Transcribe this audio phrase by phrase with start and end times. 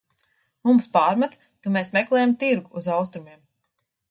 [0.69, 3.39] Mums pārmet, ka mēs meklējam tirgu uz Austrumiem.